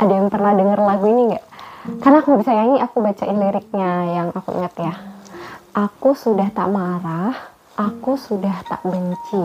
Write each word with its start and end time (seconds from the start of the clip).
ada 0.00 0.12
yang 0.16 0.32
pernah 0.32 0.56
denger 0.56 0.80
lagu 0.80 1.04
ini 1.12 1.22
nggak? 1.28 1.44
Karena 2.00 2.18
aku 2.24 2.40
bisa 2.40 2.56
nyanyi, 2.56 2.80
aku 2.80 2.96
bacain 3.04 3.36
liriknya 3.36 3.90
yang 4.16 4.28
aku 4.32 4.56
ingat 4.56 4.74
ya. 4.80 4.94
Aku 5.76 6.16
sudah 6.16 6.48
tak 6.56 6.72
marah, 6.72 7.36
aku 7.76 8.16
sudah 8.16 8.64
tak 8.64 8.80
benci. 8.80 9.44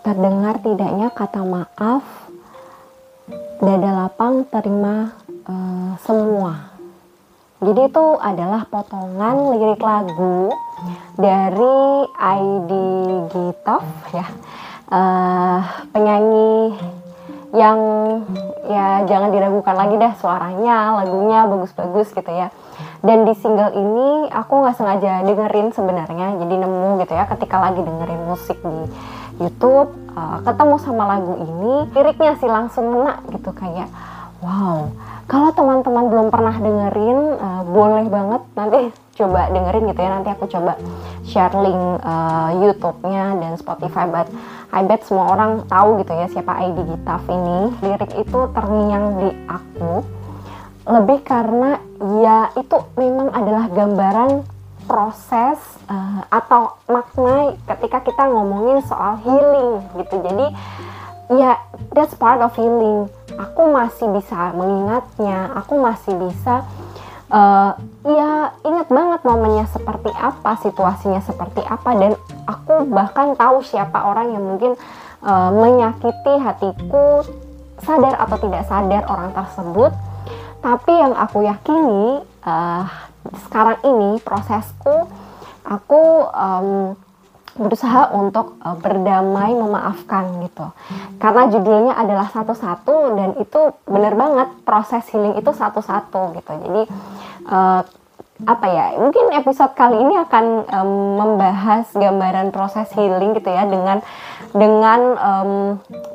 Terdengar 0.00 0.64
tidaknya 0.64 1.12
kata 1.12 1.44
maaf, 1.44 2.04
dada 3.60 3.90
lapang 4.04 4.48
terima 4.48 5.12
uh, 5.44 5.92
semua. 6.00 6.72
Jadi 7.60 7.88
itu 7.88 8.06
adalah 8.20 8.68
potongan 8.68 9.56
lirik 9.56 9.80
lagu 9.80 10.52
dari 11.16 12.04
ID 12.20 12.72
Gitov 13.32 13.84
ya, 14.12 14.26
uh, 14.92 15.60
penyanyi 15.88 16.76
yang 17.54 17.78
ya 18.66 19.06
jangan 19.06 19.30
diragukan 19.30 19.78
lagi 19.78 19.94
dah 19.94 20.12
suaranya, 20.18 20.98
lagunya 20.98 21.46
bagus-bagus 21.46 22.10
gitu 22.10 22.28
ya. 22.28 22.50
Dan 22.98 23.22
di 23.22 23.32
single 23.38 23.70
ini 23.78 24.26
aku 24.34 24.66
nggak 24.66 24.74
sengaja 24.74 25.22
dengerin 25.22 25.70
sebenarnya, 25.70 26.34
jadi 26.42 26.54
nemu 26.66 26.98
gitu 27.06 27.14
ya 27.14 27.24
ketika 27.30 27.62
lagi 27.62 27.80
dengerin 27.80 28.22
musik 28.26 28.58
di 28.58 28.90
YouTube, 29.38 29.94
uh, 30.18 30.42
ketemu 30.42 30.74
sama 30.82 31.04
lagu 31.14 31.34
ini, 31.38 31.90
liriknya 31.94 32.34
sih 32.42 32.50
langsung 32.50 32.90
ngena 32.90 33.22
gitu 33.30 33.54
kayak 33.54 33.86
wow. 34.42 34.90
Kalau 35.24 35.56
teman-teman 35.56 36.12
belum 36.12 36.28
pernah 36.28 36.52
dengerin, 36.52 37.18
uh, 37.40 37.62
boleh 37.64 38.04
banget 38.12 38.42
nanti 38.52 38.92
coba 39.16 39.48
dengerin 39.48 39.88
gitu 39.88 40.00
ya. 40.04 40.10
Nanti 40.20 40.28
aku 40.36 40.44
coba 40.52 40.76
share 41.24 41.56
link 41.64 41.80
uh, 42.04 42.52
YouTube-nya 42.60 43.32
dan 43.40 43.56
Spotify. 43.56 44.04
But 44.04 44.28
I 44.74 44.82
bet 44.82 45.06
semua 45.06 45.30
orang 45.30 45.62
tahu 45.70 46.02
gitu 46.02 46.10
ya 46.10 46.26
siapa 46.26 46.58
ID 46.66 46.78
Gitaf 46.82 47.22
ini. 47.30 47.70
Lirik 47.78 48.12
itu 48.18 48.38
terngiang 48.50 49.22
di 49.22 49.30
aku 49.46 50.02
lebih 50.84 51.24
karena 51.24 51.80
ya 52.20 52.52
itu 52.58 52.76
memang 52.98 53.32
adalah 53.32 53.70
gambaran 53.72 54.44
proses 54.84 55.56
uh, 55.88 56.26
atau 56.28 56.76
makna 56.92 57.56
ketika 57.64 58.04
kita 58.04 58.28
ngomongin 58.28 58.84
soal 58.84 59.16
healing 59.22 59.80
gitu. 59.96 60.20
Jadi 60.20 60.46
ya 61.38 61.56
that's 61.94 62.12
part 62.18 62.42
of 62.42 62.52
healing. 62.58 63.08
Aku 63.38 63.72
masih 63.72 64.12
bisa 64.12 64.52
mengingatnya, 64.52 65.56
aku 65.56 65.80
masih 65.80 66.18
bisa 66.18 66.68
uh, 67.32 67.72
ya 68.04 68.52
ingat 68.60 68.88
banget 68.92 69.20
momennya 69.24 69.66
seperti 69.72 70.12
apa, 70.12 70.60
situasinya 70.60 71.24
seperti 71.24 71.64
apa 71.64 71.90
dan 71.96 72.12
aku 72.74 72.90
bahkan 72.90 73.38
tahu 73.38 73.62
siapa 73.62 74.02
orang 74.02 74.34
yang 74.34 74.42
mungkin 74.42 74.74
uh, 75.22 75.50
menyakiti 75.54 76.34
hatiku 76.42 77.22
sadar 77.78 78.18
atau 78.18 78.36
tidak 78.42 78.66
sadar 78.66 79.06
orang 79.06 79.30
tersebut. 79.30 79.94
Tapi 80.58 80.92
yang 80.92 81.14
aku 81.14 81.46
yakini 81.46 82.18
uh, 82.42 82.84
sekarang 83.46 83.78
ini 83.86 84.18
prosesku 84.26 85.06
aku 85.62 86.02
um, 86.34 86.98
berusaha 87.54 88.10
untuk 88.10 88.58
uh, 88.58 88.74
berdamai 88.74 89.54
memaafkan 89.54 90.42
gitu 90.42 90.74
karena 91.22 91.46
judulnya 91.46 91.94
adalah 91.94 92.26
satu-satu 92.26 93.14
dan 93.14 93.30
itu 93.38 93.60
benar 93.86 94.18
banget 94.18 94.48
proses 94.66 95.06
healing 95.14 95.38
itu 95.38 95.54
satu-satu 95.54 96.34
gitu 96.34 96.50
jadi 96.50 96.82
uh, 97.46 97.80
apa 98.42 98.66
ya 98.66 98.86
mungkin 98.98 99.30
episode 99.30 99.78
kali 99.78 99.94
ini 99.94 100.18
akan 100.26 100.66
um, 100.66 100.90
membahas 101.22 101.86
gambaran 101.94 102.50
proses 102.50 102.90
healing 102.98 103.30
gitu 103.38 103.46
ya 103.46 103.62
dengan 103.62 104.02
dengan 104.50 105.00
um, 105.14 105.50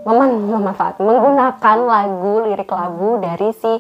memanfaat 0.04 1.00
menggunakan 1.00 1.78
lagu 1.80 2.44
lirik 2.44 2.68
lagu 2.68 3.24
dari 3.24 3.56
si 3.56 3.72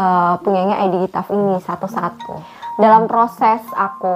uh, 0.00 0.34
punyanya 0.40 0.88
Edi 0.88 1.04
Gitaf 1.04 1.28
ini 1.28 1.60
satu-satu 1.60 2.63
dalam 2.74 3.06
proses 3.06 3.62
aku 3.70 4.14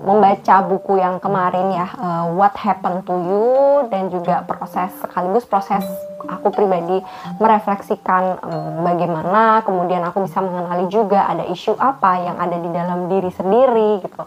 membaca 0.00 0.64
buku 0.64 0.96
yang 0.96 1.20
kemarin 1.20 1.68
ya 1.76 1.88
uh, 1.92 2.24
What 2.32 2.56
Happened 2.56 3.04
to 3.04 3.12
You 3.12 3.46
dan 3.92 4.08
juga 4.08 4.40
proses 4.48 4.88
sekaligus 5.04 5.44
proses 5.44 5.84
aku 6.24 6.48
pribadi 6.48 7.04
merefleksikan 7.36 8.40
um, 8.40 8.72
bagaimana 8.80 9.60
kemudian 9.60 10.00
aku 10.08 10.24
bisa 10.24 10.40
mengenali 10.40 10.88
juga 10.88 11.28
ada 11.28 11.44
isu 11.52 11.76
apa 11.76 12.16
yang 12.24 12.36
ada 12.40 12.56
di 12.56 12.68
dalam 12.72 13.12
diri 13.12 13.28
sendiri 13.28 14.00
gitu. 14.00 14.24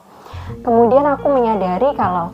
Kemudian 0.61 1.05
aku 1.09 1.25
menyadari 1.33 1.89
kalau 1.97 2.29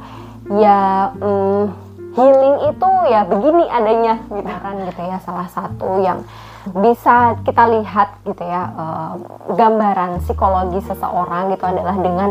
ya 0.51 1.15
um, 1.15 1.71
healing 2.11 2.75
itu 2.75 2.89
ya 3.07 3.23
begini 3.23 3.65
adanya 3.71 4.19
gitu 4.27 4.51
kan 4.51 4.75
gitu 4.83 4.99
ya. 4.99 5.17
Salah 5.23 5.47
satu 5.47 6.03
yang 6.03 6.27
bisa 6.75 7.39
kita 7.47 7.63
lihat 7.79 8.19
gitu 8.27 8.43
ya 8.43 8.63
uh, 8.75 9.13
gambaran 9.55 10.23
psikologi 10.23 10.83
seseorang 10.83 11.53
gitu 11.55 11.63
adalah 11.63 11.95
dengan 11.99 12.29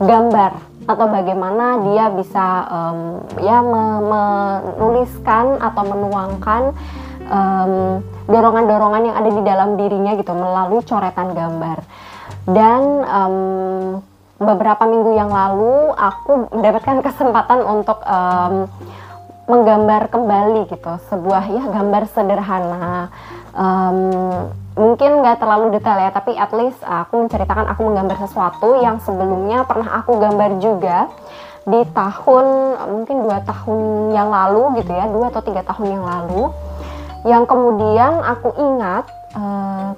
gambar 0.00 0.52
atau 0.84 1.06
bagaimana 1.08 1.80
dia 1.80 2.12
bisa 2.12 2.46
um, 2.68 2.98
ya 3.40 3.64
menuliskan 3.64 5.56
atau 5.56 5.82
menuangkan 5.84 6.62
dorongan-dorongan 8.28 9.02
yang 9.08 9.16
ada 9.16 9.30
di 9.32 9.42
dalam 9.48 9.80
dirinya 9.80 10.12
gitu 10.12 10.36
melalui 10.36 10.84
coretan 10.84 11.32
gambar. 11.32 11.78
Dan 12.44 12.80
um, 13.04 13.36
beberapa 14.36 14.84
minggu 14.84 15.16
yang 15.16 15.32
lalu 15.32 15.92
aku 15.96 16.52
mendapatkan 16.52 17.00
kesempatan 17.06 17.60
untuk 17.64 17.98
um, 18.04 18.68
menggambar 19.44 20.08
kembali 20.08 20.72
gitu 20.72 20.92
sebuah 21.12 21.44
ya 21.52 21.64
gambar 21.68 22.02
sederhana. 22.08 23.12
Um, 23.54 24.50
mungkin 24.74 25.22
nggak 25.22 25.38
terlalu 25.38 25.78
detail 25.78 26.00
ya 26.02 26.10
tapi 26.10 26.34
at 26.34 26.50
least 26.50 26.82
aku 26.82 27.22
menceritakan 27.22 27.70
aku 27.70 27.86
menggambar 27.86 28.18
sesuatu 28.26 28.82
yang 28.82 28.98
sebelumnya 28.98 29.62
pernah 29.62 30.02
aku 30.02 30.18
gambar 30.18 30.58
juga 30.58 31.06
di 31.62 31.80
tahun 31.94 32.46
mungkin 32.90 33.16
dua 33.24 33.38
tahun 33.46 33.80
yang 34.10 34.28
lalu 34.28 34.82
gitu 34.82 34.90
ya 34.90 35.06
dua 35.06 35.30
atau 35.30 35.42
tiga 35.44 35.62
tahun 35.62 36.00
yang 36.00 36.04
lalu. 36.04 36.50
Yang 37.24 37.44
kemudian 37.48 38.12
aku 38.20 38.48
ingat 38.52 39.08
um, 39.32 39.96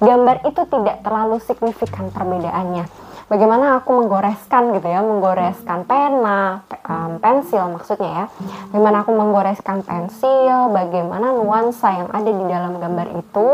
gambar 0.00 0.36
itu 0.48 0.62
tidak 0.72 1.04
terlalu 1.04 1.36
signifikan 1.44 2.08
perbedaannya 2.08 3.11
bagaimana 3.32 3.80
aku 3.80 4.04
menggoreskan 4.04 4.76
gitu 4.76 4.92
ya, 4.92 5.00
menggoreskan 5.00 5.88
pena, 5.88 6.60
um, 6.84 7.16
pensil 7.16 7.64
maksudnya 7.72 8.10
ya. 8.12 8.24
Bagaimana 8.68 8.96
aku 9.00 9.12
menggoreskan 9.16 9.80
pensil, 9.80 10.68
bagaimana 10.68 11.32
nuansa 11.32 11.96
yang 11.96 12.12
ada 12.12 12.28
di 12.28 12.44
dalam 12.44 12.76
gambar 12.76 13.08
itu. 13.16 13.48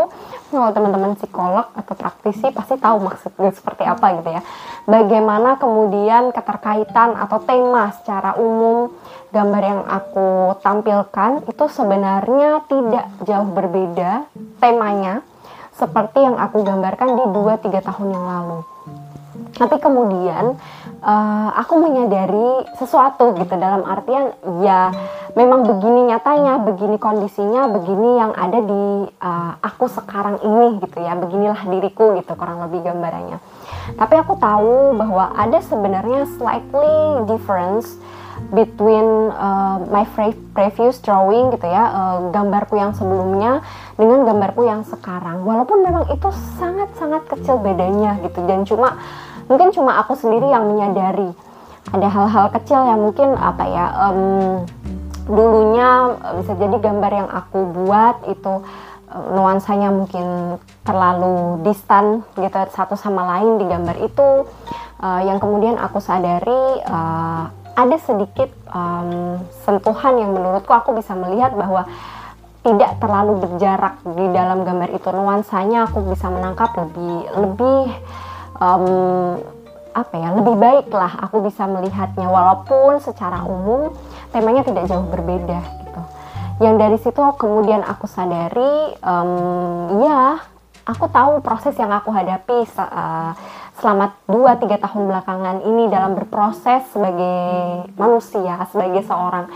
Kalau 0.50 0.70
teman-teman 0.74 1.14
psikolog 1.14 1.70
atau 1.78 1.94
praktisi 1.94 2.50
pasti 2.50 2.74
tahu 2.74 2.98
maksudnya 3.06 3.54
seperti 3.54 3.86
apa 3.86 4.18
gitu 4.18 4.30
ya. 4.34 4.42
Bagaimana 4.90 5.54
kemudian 5.62 6.34
keterkaitan 6.34 7.14
atau 7.14 7.38
tema 7.46 7.94
secara 7.94 8.34
umum 8.34 8.90
gambar 9.30 9.62
yang 9.62 9.82
aku 9.86 10.58
tampilkan 10.58 11.46
itu 11.46 11.64
sebenarnya 11.70 12.66
tidak 12.66 13.06
jauh 13.28 13.50
berbeda 13.52 14.26
temanya 14.58 15.20
seperti 15.76 16.26
yang 16.26 16.34
aku 16.34 16.66
gambarkan 16.66 17.14
di 17.14 17.24
2-3 17.30 17.86
tahun 17.86 18.08
yang 18.10 18.24
lalu 18.26 18.77
tapi 19.58 19.76
kemudian 19.82 20.54
uh, 21.02 21.50
aku 21.58 21.82
menyadari 21.82 22.64
sesuatu 22.78 23.34
gitu 23.36 23.54
dalam 23.58 23.82
artian 23.82 24.32
ya 24.62 24.94
memang 25.34 25.66
begini 25.66 26.14
nyatanya 26.14 26.62
begini 26.62 26.96
kondisinya 26.96 27.66
begini 27.70 28.10
yang 28.18 28.32
ada 28.34 28.58
di 28.62 28.84
uh, 29.18 29.52
aku 29.60 29.90
sekarang 29.90 30.38
ini 30.42 30.78
gitu 30.82 30.98
ya 31.02 31.18
beginilah 31.18 31.62
diriku 31.68 32.16
gitu 32.16 32.32
kurang 32.38 32.62
lebih 32.64 32.86
gambarannya. 32.86 33.38
Tapi 33.88 34.14
aku 34.20 34.36
tahu 34.36 34.98
bahwa 35.00 35.32
ada 35.32 35.64
sebenarnya 35.64 36.28
slightly 36.36 37.24
difference 37.24 37.96
between 38.54 39.34
uh, 39.34 39.82
my 39.90 40.06
previous 40.54 41.02
drawing 41.02 41.50
gitu 41.50 41.66
ya 41.66 41.84
uh, 41.90 42.18
gambarku 42.30 42.78
yang 42.78 42.94
sebelumnya 42.94 43.64
dengan 43.98 44.22
gambarku 44.28 44.62
yang 44.62 44.86
sekarang. 44.86 45.42
Walaupun 45.42 45.82
memang 45.82 46.04
itu 46.12 46.28
sangat-sangat 46.60 47.26
kecil 47.26 47.58
bedanya 47.58 48.20
gitu 48.22 48.44
dan 48.46 48.62
cuma 48.62 48.98
mungkin 49.48 49.74
cuma 49.74 49.98
aku 50.00 50.14
sendiri 50.14 50.46
yang 50.48 50.68
menyadari. 50.68 51.32
Ada 51.88 52.08
hal-hal 52.08 52.46
kecil 52.52 52.84
yang 52.84 53.00
mungkin 53.00 53.32
apa 53.34 53.64
ya 53.64 53.86
um, 54.08 54.68
dulunya 55.24 56.16
bisa 56.40 56.52
jadi 56.56 56.76
gambar 56.76 57.12
yang 57.12 57.28
aku 57.32 57.58
buat 57.72 58.28
itu 58.28 58.64
nuansanya 59.08 59.88
mungkin 59.88 60.60
terlalu 60.84 61.64
distan 61.64 62.20
gitu 62.36 62.56
satu 62.72 62.92
sama 62.92 63.24
lain 63.36 63.56
di 63.56 63.64
gambar 63.64 63.96
itu. 64.04 64.28
Uh, 64.98 65.22
yang 65.22 65.38
kemudian 65.38 65.78
aku 65.78 66.02
sadari 66.02 66.82
uh, 66.90 67.46
ada 67.78 67.96
sedikit 68.02 68.50
um, 68.74 69.38
sentuhan 69.62 70.18
yang 70.18 70.34
menurutku 70.34 70.74
aku 70.74 70.98
bisa 70.98 71.14
melihat 71.14 71.54
bahwa 71.54 71.86
tidak 72.66 72.98
terlalu 72.98 73.38
berjarak 73.46 74.02
di 74.02 74.26
dalam 74.34 74.66
gambar 74.66 74.90
itu. 74.90 75.08
Nuansanya 75.14 75.86
aku 75.86 76.02
bisa 76.10 76.26
menangkap 76.28 76.74
lebih 76.74 77.30
lebih 77.38 77.84
um, 78.58 79.38
apa 79.94 80.14
ya 80.14 80.30
lebih 80.36 80.54
baik 80.54 80.86
lah 80.94 81.18
aku 81.26 81.42
bisa 81.42 81.66
melihatnya. 81.66 82.28
Walaupun 82.28 83.02
secara 83.02 83.42
umum 83.46 83.94
temanya 84.30 84.62
tidak 84.66 84.86
jauh 84.86 85.06
berbeda 85.08 85.60
gitu. 85.82 86.02
Yang 86.58 86.74
dari 86.78 86.98
situ 86.98 87.22
kemudian 87.38 87.82
aku 87.82 88.06
sadari 88.10 88.94
um, 89.02 90.02
ya 90.02 90.42
aku 90.88 91.04
tahu 91.12 91.44
proses 91.44 91.76
yang 91.76 91.92
aku 91.92 92.08
hadapi 92.08 92.64
uh, 92.80 93.32
selama 93.78 94.18
2-3 94.26 94.74
tahun 94.82 95.02
belakangan 95.06 95.56
ini 95.62 95.86
dalam 95.86 96.18
berproses 96.18 96.82
sebagai 96.90 97.86
manusia, 97.94 98.58
sebagai 98.74 99.06
seorang 99.06 99.46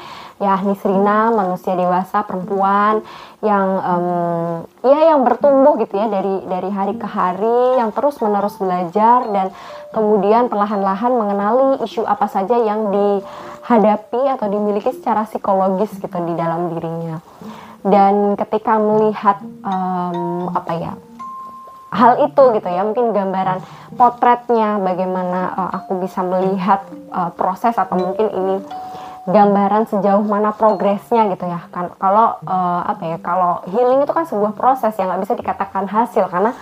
ya 0.40 0.56
Nisrina, 0.64 1.34
manusia 1.34 1.76
dewasa, 1.76 2.25
perempuan 2.25 3.05
yang 3.43 3.69
um, 3.82 4.06
ya 4.87 5.12
yang 5.12 5.26
bertumbuh 5.26 5.75
gitu 5.82 5.99
ya 5.99 6.06
dari 6.06 6.46
dari 6.46 6.70
hari 6.70 6.94
ke 6.96 7.08
hari, 7.08 7.82
yang 7.82 7.90
terus 7.90 8.23
menerus 8.23 8.56
belajar 8.56 9.26
dan 9.34 9.50
kemudian 9.90 10.46
perlahan-lahan 10.46 11.12
mengenali 11.12 11.82
isu 11.84 12.06
apa 12.06 12.31
saja 12.31 12.56
yang 12.56 12.94
dihadapi 12.94 14.20
atau 14.38 14.46
dimiliki 14.49 14.94
secara 14.94 15.26
psikologis 15.26 15.93
gitu 15.99 16.19
di 16.23 16.35
dalam 16.38 16.73
dirinya. 16.73 17.19
Dan 17.82 18.38
ketika 18.38 18.78
melihat 18.78 19.43
um, 19.67 20.46
apa 20.55 20.73
ya 20.78 20.93
hal 21.93 22.25
itu 22.25 22.43
gitu 22.56 22.69
ya 22.73 22.82
mungkin 22.88 23.12
gambaran 23.12 23.61
potretnya 24.00 24.81
bagaimana 24.81 25.52
uh, 25.52 25.70
aku 25.76 26.00
bisa 26.00 26.25
melihat 26.25 26.81
uh, 27.12 27.28
proses 27.37 27.76
atau 27.76 28.00
mungkin 28.00 28.32
ini 28.32 28.56
gambaran 29.22 29.86
sejauh 29.86 30.24
mana 30.26 30.50
progresnya 30.50 31.30
gitu 31.30 31.46
ya. 31.46 31.62
Kan 31.70 31.94
kalau 31.98 32.42
uh, 32.42 32.82
apa 32.82 33.02
ya 33.06 33.19
kalau 33.22 33.62
healing 33.70 34.02
itu 34.02 34.12
kan 34.12 34.26
sebuah 34.26 34.52
proses 34.58 34.94
yang 34.98 35.14
nggak 35.14 35.22
bisa 35.22 35.34
dikatakan 35.38 35.86
hasil 35.86 36.26
karena 36.26 36.52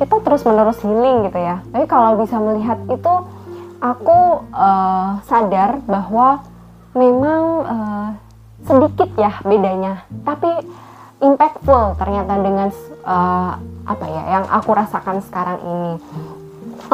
kita 0.00 0.16
terus 0.24 0.42
menerus 0.48 0.80
healing 0.80 1.28
gitu 1.28 1.38
ya. 1.38 1.60
Tapi 1.68 1.84
kalau 1.84 2.16
bisa 2.16 2.40
melihat 2.40 2.80
itu 2.88 3.14
aku 3.82 4.18
uh, 4.56 5.20
sadar 5.28 5.84
bahwa 5.84 6.40
memang 6.96 7.42
uh, 7.66 8.08
sedikit 8.64 9.12
ya 9.20 9.42
bedanya. 9.44 10.08
Tapi 10.24 10.48
impactful 11.22 12.00
ternyata 12.00 12.34
dengan 12.40 12.68
uh, 13.06 13.54
apa 13.82 14.06
ya 14.06 14.22
yang 14.38 14.44
aku 14.50 14.70
rasakan 14.74 15.22
sekarang 15.22 15.58
ini 15.62 15.92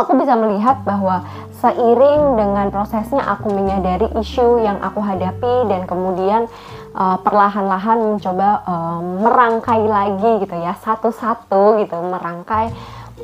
aku 0.01 0.15
bisa 0.19 0.35
melihat 0.39 0.81
bahwa 0.87 1.27
seiring 1.59 2.39
dengan 2.39 2.67
prosesnya 2.71 3.23
aku 3.27 3.51
menyadari 3.51 4.07
isu 4.19 4.63
yang 4.63 4.79
aku 4.79 5.03
hadapi 5.03 5.67
dan 5.67 5.85
kemudian 5.91 6.47
uh, 6.95 7.19
perlahan-lahan 7.21 8.15
mencoba 8.15 8.63
uh, 8.63 9.01
merangkai 9.03 9.83
lagi 9.87 10.47
gitu 10.47 10.55
ya 10.55 10.79
satu-satu 10.79 11.83
gitu 11.83 11.99
merangkai 11.99 12.71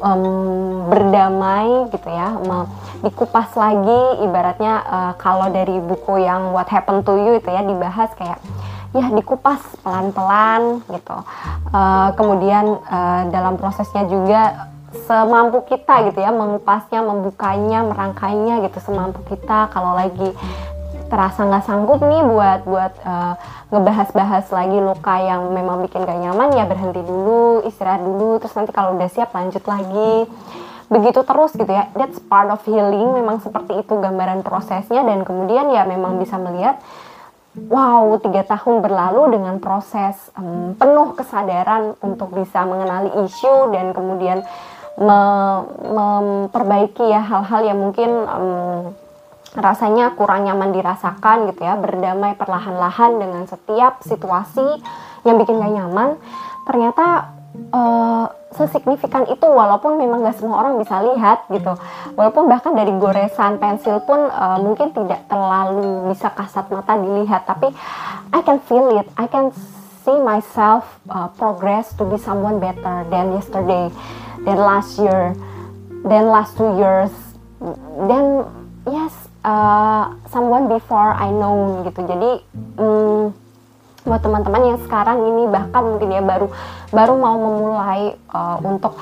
um, 0.02 0.90
berdamai 0.90 1.88
gitu 1.94 2.08
ya 2.10 2.34
dikupas 3.06 3.54
lagi 3.54 4.24
ibaratnya 4.26 4.74
uh, 4.82 5.12
kalau 5.20 5.52
dari 5.52 5.78
buku 5.78 6.24
yang 6.24 6.50
What 6.50 6.72
Happened 6.72 7.06
to 7.06 7.14
You 7.14 7.38
itu 7.38 7.48
ya 7.52 7.62
dibahas 7.62 8.10
kayak 8.18 8.42
ya 8.94 9.10
dikupas 9.10 9.58
pelan-pelan 9.82 10.86
gitu. 10.86 11.18
Uh, 11.74 12.14
kemudian 12.14 12.78
uh, 12.86 13.26
dalam 13.28 13.58
prosesnya 13.58 14.06
juga 14.06 14.70
semampu 15.04 15.66
kita 15.66 16.10
gitu 16.10 16.18
ya 16.22 16.30
mengupasnya, 16.30 17.02
membukanya, 17.02 17.82
merangkainya 17.82 18.62
gitu 18.70 18.78
semampu 18.78 19.20
kita. 19.26 19.68
Kalau 19.74 19.98
lagi 19.98 20.30
terasa 21.10 21.44
nggak 21.44 21.64
sanggup 21.68 22.00
nih 22.00 22.22
buat 22.24 22.60
buat 22.64 22.92
uh, 23.04 23.34
ngebahas-bahas 23.70 24.48
lagi 24.50 24.78
luka 24.80 25.14
yang 25.20 25.52
memang 25.52 25.84
bikin 25.84 26.06
gak 26.06 26.16
nyaman 26.16 26.54
ya 26.54 26.64
berhenti 26.64 27.02
dulu, 27.02 27.62
istirahat 27.66 28.02
dulu, 28.02 28.38
terus 28.40 28.54
nanti 28.54 28.72
kalau 28.72 28.96
udah 28.96 29.10
siap 29.10 29.30
lanjut 29.34 29.62
lagi. 29.66 30.26
Begitu 30.88 31.20
terus 31.26 31.52
gitu 31.56 31.68
ya. 31.68 31.90
That's 31.96 32.20
part 32.22 32.52
of 32.52 32.62
healing. 32.62 33.18
Memang 33.18 33.40
seperti 33.40 33.82
itu 33.82 33.94
gambaran 33.98 34.46
prosesnya 34.46 35.02
dan 35.02 35.26
kemudian 35.26 35.72
ya 35.72 35.82
memang 35.88 36.20
bisa 36.20 36.38
melihat 36.38 36.78
wow 37.70 38.18
tiga 38.18 38.42
tahun 38.42 38.82
berlalu 38.82 39.38
dengan 39.38 39.62
proses 39.62 40.18
um, 40.34 40.74
penuh 40.74 41.14
kesadaran 41.14 41.94
untuk 42.02 42.34
bisa 42.34 42.66
mengenali 42.66 43.14
isu 43.26 43.70
dan 43.70 43.94
kemudian 43.94 44.42
me 44.94 45.20
memperbaiki 45.82 47.10
ya 47.10 47.18
hal-hal 47.18 47.66
yang 47.66 47.78
mungkin 47.82 48.10
um, 48.30 48.94
rasanya 49.54 50.14
kurang 50.18 50.46
nyaman 50.46 50.74
dirasakan 50.74 51.50
gitu 51.50 51.62
ya 51.62 51.78
berdamai 51.78 52.34
perlahan-lahan 52.34 53.18
dengan 53.18 53.42
setiap 53.46 54.02
situasi 54.02 54.66
yang 55.22 55.38
bikin 55.38 55.62
gak 55.62 55.74
nyaman. 55.74 56.18
Ternyata 56.66 57.30
uh, 57.70 58.26
sesignifikan 58.54 59.26
itu 59.30 59.46
walaupun 59.46 59.98
memang 59.98 60.26
gak 60.26 60.42
semua 60.42 60.62
orang 60.62 60.78
bisa 60.78 60.98
lihat 61.02 61.46
gitu. 61.50 61.74
Walaupun 62.18 62.50
bahkan 62.50 62.74
dari 62.74 62.90
goresan 62.98 63.62
pensil 63.62 64.02
pun 64.02 64.26
uh, 64.30 64.58
mungkin 64.58 64.90
tidak 64.90 65.26
terlalu 65.30 66.10
bisa 66.10 66.30
kasat 66.34 66.70
mata 66.70 66.98
dilihat 66.98 67.46
tapi 67.46 67.70
I 68.34 68.40
can 68.42 68.58
feel 68.66 68.90
it. 68.98 69.06
I 69.14 69.30
can 69.30 69.54
see 70.02 70.18
myself 70.18 70.98
uh, 71.06 71.30
progress 71.34 71.94
to 71.98 72.02
be 72.06 72.18
someone 72.18 72.58
better 72.58 73.06
than 73.06 73.38
yesterday 73.38 73.90
than 74.44 74.58
last 74.60 75.00
year 75.00 75.32
than 76.04 76.28
last 76.28 76.56
two 76.56 76.68
years 76.76 77.12
then 78.08 78.44
yes 78.84 79.12
uh, 79.44 80.12
someone 80.32 80.66
before 80.66 81.12
I 81.14 81.30
know 81.30 81.84
gitu. 81.84 82.00
Jadi 82.04 82.30
um, 82.80 83.30
buat 84.04 84.20
teman-teman 84.20 84.74
yang 84.74 84.78
sekarang 84.84 85.18
ini 85.24 85.48
bahkan 85.48 85.80
mungkin 85.80 86.12
ya 86.12 86.20
baru 86.20 86.52
baru 86.92 87.14
mau 87.16 87.36
memulai 87.40 88.12
uh, 88.32 88.60
untuk 88.60 89.00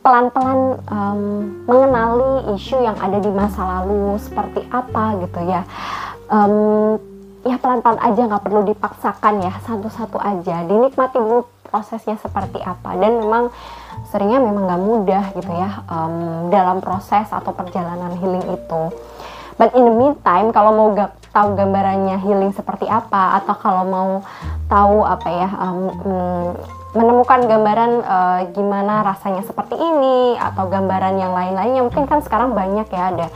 pelan-pelan 0.00 0.80
um, 0.88 1.20
mengenali 1.68 2.56
isu 2.56 2.80
yang 2.80 2.96
ada 2.96 3.20
di 3.20 3.28
masa 3.28 3.60
lalu 3.60 4.16
seperti 4.16 4.64
apa 4.72 5.20
gitu 5.20 5.40
ya. 5.44 5.60
Um, 6.30 6.96
ya 7.44 7.56
pelan-pelan 7.60 8.00
aja 8.00 8.20
nggak 8.28 8.44
perlu 8.44 8.64
dipaksakan 8.64 9.44
ya 9.44 9.52
satu-satu 9.64 10.16
aja. 10.16 10.64
Dinikmati 10.64 11.20
dulu 11.20 11.44
prosesnya 11.70 12.18
seperti 12.18 12.58
apa. 12.60 12.98
Dan 12.98 13.22
memang 13.22 13.54
seringnya 14.10 14.42
memang 14.42 14.66
nggak 14.66 14.82
mudah 14.82 15.24
gitu 15.38 15.52
ya 15.54 15.86
um, 15.86 16.50
dalam 16.50 16.82
proses 16.82 17.30
atau 17.30 17.54
perjalanan 17.54 18.18
healing 18.18 18.44
itu. 18.50 18.82
But 19.60 19.76
in 19.76 19.84
the 19.84 19.92
meantime, 19.92 20.56
kalau 20.56 20.72
mau 20.72 20.88
gak 20.96 21.20
tahu 21.36 21.52
gambarannya 21.52 22.16
healing 22.24 22.56
seperti 22.56 22.88
apa, 22.88 23.44
atau 23.44 23.52
kalau 23.60 23.84
mau 23.84 24.10
tahu 24.72 25.04
apa 25.04 25.28
ya, 25.28 25.48
um, 25.52 26.56
menemukan 26.96 27.44
gambaran 27.44 28.00
uh, 28.00 28.40
gimana 28.56 29.04
rasanya 29.04 29.44
seperti 29.44 29.76
ini, 29.76 30.40
atau 30.40 30.64
gambaran 30.64 31.20
yang 31.20 31.36
lain-lainnya, 31.36 31.84
mungkin 31.84 32.08
kan 32.08 32.24
sekarang 32.24 32.56
banyak 32.56 32.88
ya 32.88 33.12
ada 33.12 33.26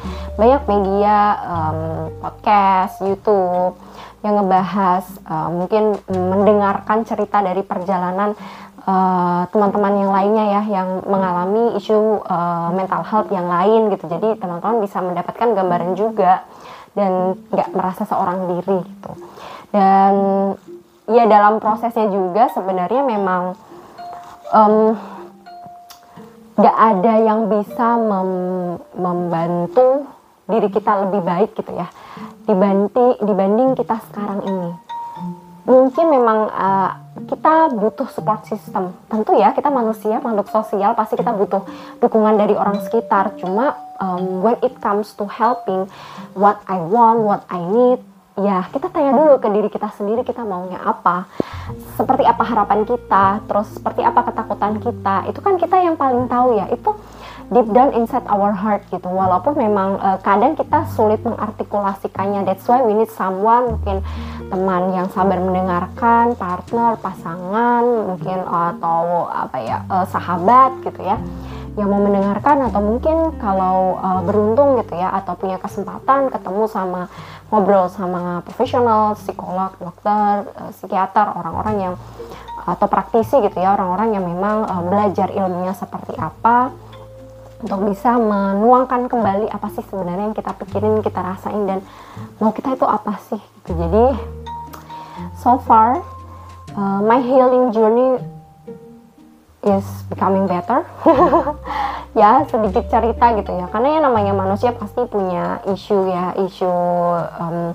banyak 0.40 0.64
media, 0.64 1.16
um, 1.44 1.78
podcast, 2.24 3.04
YouTube 3.04 3.76
yang 4.24 4.40
ngebahas, 4.40 5.04
uh, 5.28 5.52
mungkin 5.52 6.00
mendengarkan 6.08 7.04
cerita 7.04 7.44
dari 7.44 7.60
perjalanan 7.60 8.32
Eh, 8.84 9.42
teman-teman 9.48 9.96
uh, 9.96 10.00
yang 10.04 10.12
lainnya 10.12 10.44
ya 10.44 10.62
yang 10.76 10.88
mengalami 11.08 11.72
isu 11.80 12.20
uh, 12.20 12.68
mental 12.68 13.00
health 13.00 13.32
yang 13.32 13.48
lain 13.48 13.88
gitu. 13.88 14.04
Jadi 14.04 14.36
teman-teman 14.36 14.84
bisa 14.84 15.00
mendapatkan 15.00 15.56
gambaran 15.56 15.96
juga 15.96 16.44
dan 16.92 17.32
nggak 17.48 17.72
merasa 17.72 18.04
seorang 18.04 18.44
diri 18.44 18.84
gitu. 18.84 19.12
Dan 19.72 20.12
ya 21.08 21.24
dalam 21.24 21.64
prosesnya 21.64 22.12
juga 22.12 22.52
sebenarnya 22.52 23.08
memang 23.08 23.56
nggak 26.60 26.76
um, 26.76 26.84
ada 26.92 27.14
yang 27.24 27.48
bisa 27.48 27.96
mem 27.96 28.30
membantu 29.00 30.04
diri 30.44 30.68
kita 30.68 31.08
lebih 31.08 31.24
baik 31.24 31.56
gitu 31.56 31.72
ya 31.72 31.88
dibanding 32.44 33.18
dibanding 33.24 33.70
kita 33.76 33.96
sekarang 34.12 34.40
ini 34.44 34.70
mungkin 35.64 36.12
memang 36.12 36.38
uh, 36.52 36.90
kita 37.24 37.72
butuh 37.72 38.08
support 38.12 38.44
system. 38.44 38.92
Tentu 39.08 39.32
ya, 39.38 39.56
kita 39.56 39.72
manusia, 39.72 40.20
makhluk 40.20 40.52
sosial, 40.52 40.92
pasti 40.92 41.16
kita 41.16 41.32
butuh 41.32 41.64
dukungan 42.04 42.36
dari 42.36 42.52
orang 42.52 42.84
sekitar. 42.84 43.32
Cuma 43.40 43.72
um, 43.96 44.44
when 44.44 44.56
it 44.60 44.76
comes 44.84 45.16
to 45.16 45.24
helping 45.24 45.88
what 46.36 46.60
I 46.68 46.78
want, 46.78 47.24
what 47.24 47.42
I 47.48 47.64
need, 47.64 48.00
ya 48.36 48.66
kita 48.68 48.92
tanya 48.92 49.14
dulu 49.14 49.38
ke 49.40 49.48
diri 49.48 49.68
kita 49.72 49.88
sendiri 49.96 50.20
kita 50.26 50.44
maunya 50.44 50.78
apa. 50.84 51.24
Seperti 51.96 52.28
apa 52.28 52.44
harapan 52.44 52.84
kita, 52.84 53.40
terus 53.48 53.72
seperti 53.72 54.04
apa 54.04 54.20
ketakutan 54.20 54.82
kita. 54.84 55.16
Itu 55.32 55.40
kan 55.40 55.56
kita 55.56 55.80
yang 55.80 55.96
paling 55.96 56.28
tahu 56.28 56.60
ya. 56.60 56.68
Itu 56.68 56.92
deep 57.52 57.68
down 57.76 57.92
inside 57.92 58.24
our 58.30 58.52
heart 58.54 58.84
gitu. 58.88 59.08
Walaupun 59.08 59.58
memang 59.58 60.00
uh, 60.00 60.18
kadang 60.24 60.56
kita 60.56 60.88
sulit 60.94 61.20
mengartikulasikannya. 61.26 62.48
That's 62.48 62.64
why 62.64 62.80
we 62.80 62.96
need 62.96 63.12
someone 63.12 63.76
mungkin 63.76 64.00
teman 64.48 64.92
yang 64.92 65.08
sabar 65.12 65.40
mendengarkan 65.40 66.36
partner 66.36 66.96
pasangan 67.00 67.84
mungkin 67.84 68.44
atau 68.44 69.28
apa 69.28 69.56
ya 69.60 69.76
uh, 69.88 70.06
sahabat 70.08 70.84
gitu 70.84 71.04
ya 71.04 71.20
yang 71.74 71.88
mau 71.90 72.00
mendengarkan. 72.00 72.70
Atau 72.70 72.80
mungkin 72.80 73.36
kalau 73.36 73.98
uh, 74.00 74.20
beruntung 74.24 74.80
gitu 74.80 74.96
ya 74.96 75.12
atau 75.12 75.36
punya 75.36 75.60
kesempatan 75.60 76.32
ketemu 76.32 76.64
sama 76.70 77.10
ngobrol 77.52 77.92
sama 77.92 78.40
profesional 78.42 79.14
psikolog 79.20 79.76
dokter 79.78 80.48
uh, 80.58 80.70
psikiater 80.72 81.28
orang-orang 81.34 81.76
yang 81.90 81.94
atau 82.64 82.88
praktisi 82.88 83.44
gitu 83.44 83.60
ya 83.60 83.76
orang-orang 83.76 84.16
yang 84.16 84.24
memang 84.24 84.64
uh, 84.64 84.82
belajar 84.86 85.28
ilmunya 85.28 85.76
seperti 85.76 86.16
apa 86.16 86.72
untuk 87.64 87.80
bisa 87.88 88.20
menuangkan 88.20 89.08
kembali 89.08 89.48
apa 89.48 89.72
sih 89.72 89.80
sebenarnya 89.88 90.28
yang 90.28 90.36
kita 90.36 90.52
pikirin, 90.60 91.00
kita 91.00 91.16
rasain 91.24 91.64
dan 91.64 91.80
mau 92.36 92.52
kita 92.52 92.76
itu 92.76 92.84
apa 92.84 93.16
sih 93.24 93.40
gitu. 93.40 93.72
Jadi 93.72 94.04
so 95.40 95.56
far 95.64 96.04
uh, 96.76 97.00
my 97.00 97.24
healing 97.24 97.72
journey 97.72 98.20
is 99.64 99.86
becoming 100.12 100.44
better 100.44 100.84
ya 102.20 102.44
sedikit 102.52 102.84
cerita 102.92 103.32
gitu 103.40 103.50
ya 103.56 103.66
karena 103.72 103.88
ya 103.96 104.00
namanya 104.04 104.32
manusia 104.36 104.70
pasti 104.76 105.02
punya 105.08 105.64
isu 105.64 105.98
ya 106.12 106.36
isu 106.36 106.72
um, 107.40 107.72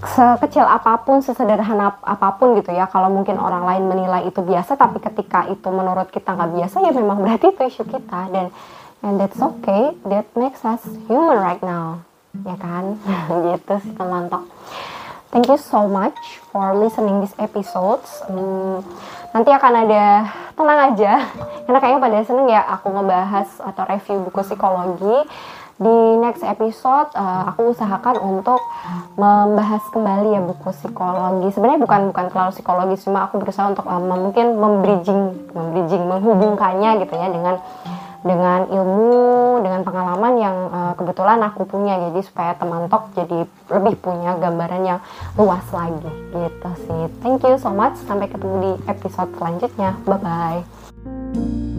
sekecil 0.00 0.64
apa 0.64 0.96
pun, 1.04 1.20
sesederhana 1.20 2.00
apa 2.00 2.28
pun 2.40 2.56
gitu 2.56 2.72
ya. 2.72 2.88
Kalau 2.88 3.12
mungkin 3.12 3.36
orang 3.36 3.68
lain 3.68 3.84
menilai 3.84 4.22
itu 4.28 4.40
biasa, 4.40 4.76
tapi 4.76 4.96
ketika 5.00 5.44
itu 5.52 5.68
menurut 5.68 6.08
kita 6.08 6.32
nggak 6.32 6.52
biasa, 6.56 6.76
ya 6.80 6.92
memang 6.96 7.20
berarti 7.20 7.52
itu 7.52 7.62
isu 7.68 7.84
kita. 7.84 8.32
Dan 8.32 8.48
and 9.04 9.20
that's 9.20 9.40
okay, 9.40 9.92
that 10.08 10.24
makes 10.36 10.64
us 10.64 10.80
human 11.08 11.36
right 11.36 11.60
now, 11.60 12.00
ya 12.44 12.56
kan? 12.56 12.96
gitu 13.52 13.74
sih 13.84 13.92
teman-teman. 13.92 14.48
Thank 15.30 15.46
you 15.46 15.60
so 15.62 15.86
much 15.86 16.42
for 16.50 16.74
listening 16.74 17.22
this 17.22 17.36
episodes. 17.38 18.24
Hmm, 18.26 18.82
nanti 19.30 19.54
akan 19.54 19.86
ada 19.86 20.26
tenang 20.58 20.80
aja, 20.90 21.12
karena 21.68 21.78
kayaknya 21.78 22.00
pada 22.02 22.18
seneng 22.26 22.48
ya 22.50 22.66
aku 22.66 22.90
ngebahas 22.90 23.48
atau 23.62 23.84
review 23.86 24.16
buku 24.26 24.40
psikologi 24.42 25.28
di 25.80 25.96
next 26.20 26.44
episode 26.44 27.08
uh, 27.16 27.48
aku 27.48 27.72
usahakan 27.72 28.20
untuk 28.20 28.60
membahas 29.16 29.80
kembali 29.88 30.36
ya 30.36 30.40
buku 30.44 30.76
psikologi. 30.76 31.56
Sebenarnya 31.56 31.80
bukan 31.80 32.00
bukan 32.12 32.24
terlalu 32.28 32.50
psikologi 32.52 32.96
cuma 33.00 33.24
aku 33.24 33.40
berusaha 33.40 33.72
untuk 33.72 33.88
uh, 33.88 33.96
mungkin 33.96 34.60
membridging 34.60 35.48
membridging 35.56 36.04
menghubungkannya 36.04 37.00
gitu 37.00 37.14
ya 37.16 37.32
dengan 37.32 37.56
dengan 38.20 38.68
ilmu 38.68 39.64
dengan 39.64 39.80
pengalaman 39.80 40.32
yang 40.36 40.56
uh, 40.68 40.92
kebetulan 41.00 41.40
aku 41.48 41.64
punya. 41.64 41.96
Jadi 41.96 42.28
supaya 42.28 42.52
teman 42.60 42.84
tok 42.92 43.16
jadi 43.16 43.48
lebih 43.72 43.96
punya 44.04 44.36
gambaran 44.36 44.82
yang 44.84 45.00
luas 45.40 45.64
lagi 45.72 46.12
gitu 46.28 46.70
sih. 46.84 47.02
Thank 47.24 47.40
you 47.48 47.56
so 47.56 47.72
much. 47.72 47.96
Sampai 48.04 48.28
ketemu 48.28 48.56
di 48.60 48.72
episode 48.84 49.32
selanjutnya. 49.40 49.96
Bye 50.04 50.20
bye 50.20 51.69